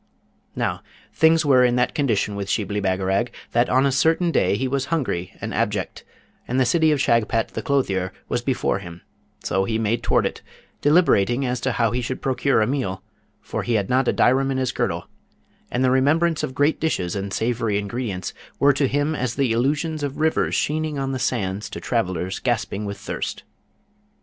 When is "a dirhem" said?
14.07-14.49